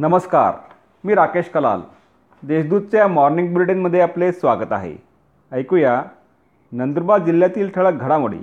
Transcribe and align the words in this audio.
नमस्कार 0.00 0.54
मी 1.04 1.14
राकेश 1.14 1.48
कलाल. 1.48 1.80
देशदूतच्या 2.42 3.08
मॉर्निंग 3.08 3.52
बुलेटिनमध्ये 3.52 4.00
आपले 4.00 4.32
स्वागत 4.32 4.72
आहे. 4.72 4.96
ऐकूया 5.52 6.02
नंदुरबार 6.72 7.18
जिल्ह्यातील 7.18 7.70
ठळक 7.70 7.92
घडामोडी. 7.92 8.38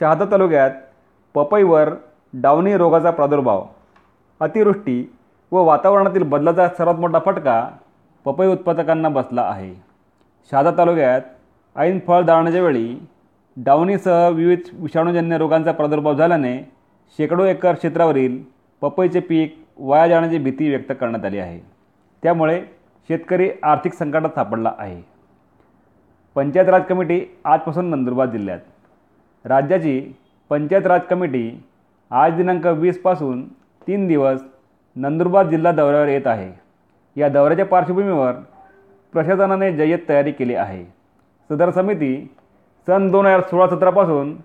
शहादा 0.00 0.24
तालुक्यात 0.24 0.70
पपईवर 1.34 1.88
डावणी 2.32 2.76
रोगाचा 2.76 3.10
प्रादुर्भाव. 3.10 3.66
अतिवृष्टी 4.40 5.14
व 5.52 5.62
वातावरणातील 5.62 6.22
बदलाचा 6.22 6.68
सर्वात 6.68 6.94
मोठा 6.94 7.18
फटका 7.26 7.70
पपई 8.24 8.46
उत्पादकांना 8.46 9.08
बसला 9.08 9.42
आहे. 9.42 9.74
शहादा 10.50 10.70
तालुक्यात 10.78 11.20
ऐन 11.76 11.98
फळ 12.06 12.22
दाळण्याच्या 12.22 12.62
वेळी 12.62 13.08
डावणीसह 13.56 14.28
विविध 14.28 14.60
विषाणूजन्य 14.72 15.38
रोगांचा 15.38 15.72
प्रादुर्भाव 15.72 16.14
झाल्याने 16.14 16.58
शेकडो 17.18 17.44
एकर 17.44 17.74
क्षेत्रावरील 17.74 18.42
पपईचे 18.80 19.20
पीक 19.20 19.67
वाया 19.78 20.08
जाण्याची 20.08 20.38
भीती 20.38 20.68
व्यक्त 20.68 20.92
करण्यात 21.00 21.24
आली 21.24 21.38
आहे. 21.38 21.60
त्यामुळे 22.22 22.60
शेतकरी 23.08 23.50
आर्थिक 23.62 23.92
संकटात 23.92 24.30
सापडला 24.34 24.72
आहे. 24.78 25.02
पंचायत 26.34 26.68
राज 26.68 26.82
कमिटी 26.84 27.20
आजपासून 27.44 27.84
नंदुरबार 27.84 28.26
जिल्ह्यात. 28.26 28.58
राज्याची 29.44 30.12
पंचायत 30.50 30.86
राज 30.86 31.00
कमिटी 31.10 31.64
आज 32.10 32.34
दिनांक 32.34 32.66
वीसपासून 32.66 33.48
तीन 33.86 34.06
दिवस 34.08 34.40
नंदुरबार 34.96 35.46
जिल्हा 35.46 35.72
दौऱ्यावर 35.72 36.08
येत 36.08 36.26
आहे. 36.26 36.52
या 37.16 37.28
दौऱ्याच्या 37.28 37.66
पार्श्वभूमीवर 37.66 38.32
प्रशासनाने 39.12 39.72
जय्यत 39.76 39.98
तयारी 40.08 40.32
केली 40.32 40.54
आहे. 40.54 40.84
सदर 41.50 41.70
समिती 41.70 42.30
सन 42.86 43.10
दोन 43.10 43.26
हजार 43.26 43.40
सोळा 43.40 43.66
सतरापासून 43.68 44.36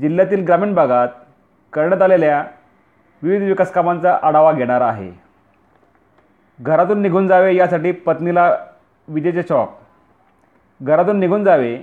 जिल्ह्यातील 0.00 0.44
ग्रामीण 0.44 0.74
भागात 0.74 1.08
करण्यात 1.72 2.02
आलेल्या 2.02 2.44
विविध 3.22 3.42
विकास 3.42 3.72
कामांचा 3.72 4.18
आढावा 4.22 4.52
घेणार 4.52 4.80
आहे. 4.80 5.10
घरातून 6.60 7.02
निघून 7.02 7.26
जावे 7.28 7.54
यासाठी 7.56 7.92
पत्नीला 7.92 8.56
विजेचे 9.08 9.42
चॉक. 9.42 9.78
घरातून 10.82 11.18
निघून 11.18 11.44
जावे 11.44 11.78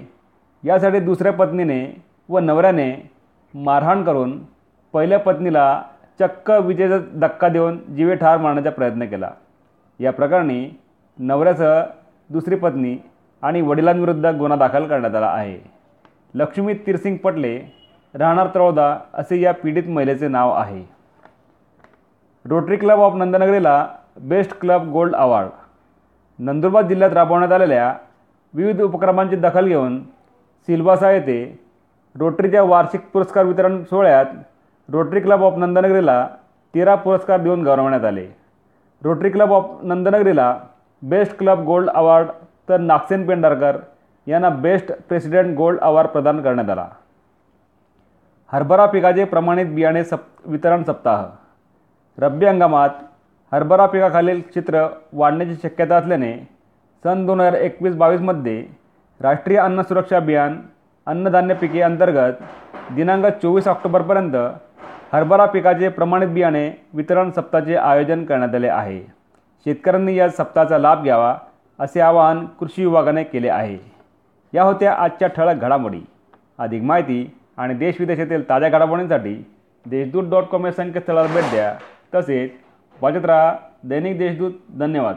यासाठी 0.63 0.99
दुसऱ्या 0.99 1.33
पत्नीने 1.33 2.01
व 2.29 2.39
नवऱ्याने 2.39 3.09
मारहाण 3.53 4.03
करून 4.03 4.39
पहिल्या 4.93 5.19
पत्नीला 5.19 5.81
चक्क 6.19 6.51
विजेचा 6.51 6.97
धक्का 7.15 7.47
देऊन 7.47 7.79
जीवे 7.95 8.15
ठार 8.15 8.37
मारण्याचा 8.37 8.69
प्रयत्न 8.69 9.05
केला. 9.05 9.31
या 9.99 10.11
प्रकरणी 10.11 10.79
नवऱ्यासह 11.19 11.81
दुसरी 12.29 12.55
पत्नी 12.55 12.97
आणि 13.41 13.61
वडिलांविरुद्ध 13.61 14.25
गुन्हा 14.25 14.57
दाखल 14.57 14.87
करण्यात 14.87 15.15
आला 15.15 15.27
आहे. 15.27 15.57
लक्ष्मी 16.33 16.73
तिरसिंग 16.73 17.17
पटले 17.17 17.59
राहणार 18.13 18.47
त्रौदा 18.47 18.97
असे 19.13 19.41
या 19.41 19.53
पीडित 19.53 19.87
महिलेचे 19.87 20.27
नाव 20.27 20.51
आहे. 20.51 20.83
Rotary 22.45 22.77
club 22.77 22.99
of 22.99 23.13
नंदनगरीला 23.15 23.75
best 24.29 24.51
club 24.61 24.89
gold 24.91 25.15
award. 25.15 25.49
Nandurbar 26.39 26.83
जिल्ह्यात 26.87 27.13
राबवण्यात 27.13 27.51
आलेल्या 27.51 27.93
विविध 28.53 28.81
उपक्रमांची 28.81 29.35
दखल 29.35 29.67
घेऊन 29.67 29.97
सिल्वासा 30.67 31.11
येथे 31.11 31.37
रोटरीच्या 32.15 32.61
वार्षिक 32.63 33.07
पुरस्कार 33.13 33.45
वितरण 33.45 33.81
सोहळ्यात 33.83 34.25
रोटरी 34.89 35.19
क्लब 35.19 35.43
ऑफ 35.43 35.57
नंदनगरीला 35.57 36.27
तेरा 36.73 36.95
पुरस्कार 36.95 37.41
देऊन 37.41 37.63
गौरवण्यात 37.65 38.05
आले. 38.05 38.25
रोटरी 39.03 39.29
क्लब 39.29 39.51
ऑफ 39.51 39.69
नंदनगरीला 39.83 40.57
बेस्ट 41.01 41.37
क्लब 41.37 41.63
गोल्ड 41.65 41.89
अवॉर्ड 41.89 42.27
तर 42.69 42.77
नागसेन 42.77 43.25
पेंढारकर 43.27 43.77
यांना 44.27 44.49
बेस्ट 44.49 44.91
प्रेसिडेंट 45.07 45.55
गोल्ड 45.57 45.79
अवॉर्ड 45.79 46.07
प्रदान 46.07 46.41
करण्यात 46.41 46.69
आला. 46.69 46.87
हरभरा 48.53 48.85
पिकाचे 48.85 49.23
प्रमाणित 49.23 49.65
बियाणे 49.65 50.03
सप 50.03 50.21
वितरण 50.45 50.83
सप्ताह. 50.83 51.25
रब्बी 52.17 52.45
हंगामात 52.45 52.89
हरभरा 53.51 53.85
पिकाखालील 53.85 54.41
चित्र 54.53 54.85
वाढण्याची 55.13 55.55
शक्यता 55.63 55.95
असल्याने 55.95 56.33
सन 57.03 57.25
दोन 57.25 57.39
हजार 57.39 57.53
एकवीस 57.53 57.95
बावीसमध्ये 57.95 58.65
राष्ट्रीय 59.19 59.57
अन्न 59.57 59.81
सुरक्षा 59.81 60.17
अभियान 60.17 60.59
अन्नधान्य 61.07 61.53
पिके 61.53 61.81
अंतर्गत 61.81 62.43
दिनांक 62.95 63.25
चोवीस 63.41 63.67
ऑक्टोबरपर्यंत 63.67 64.35
हरभरा 65.13 65.45
पिकाचे 65.45 65.89
प्रमाणित 65.89 66.27
बियाणे 66.27 66.69
वितरण 66.93 67.31
सप्ताहाचे 67.31 67.75
आयोजन 67.75 68.23
करण्यात 68.25 68.55
आले 68.55 68.67
आहे. 68.67 68.99
शेतकऱ्यांनी 69.65 70.15
या 70.15 70.29
सप्ताहाचा 70.29 70.77
लाभ 70.77 71.03
घ्यावा 71.03 71.35
असे 71.79 71.99
आवाहन 72.01 72.45
कृषी 72.59 72.85
विभागाने 72.85 73.23
केले 73.23 73.49
आहे. 73.49 73.77
या 74.53 74.63
होत्या 74.63 74.93
आजच्या 74.93 75.27
ठळक 75.27 75.61
घडामोडी. 75.61 76.01
अधिक 76.59 76.83
माहिती 76.83 77.37
आणि 77.57 77.73
देशविदेशातील 77.73 78.49
ताज्या 78.49 78.69
घडामोडींसाठी 78.69 79.35
देशदूत 79.85 80.29
डॉट 80.29 80.43
कॉम 80.43 80.65
या 80.65 80.71
संकेतस्थळाला 80.71 81.33
भेट 81.33 81.49
द्या. 81.51 81.73
तसेच 82.13 82.51
वाचत 83.01 83.25
राहा 83.25 83.53
दैनिक 83.85 84.17
देशदूत 84.17 84.51
धन्यवाद. 84.79 85.15